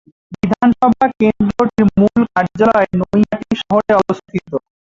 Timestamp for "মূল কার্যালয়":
1.93-2.87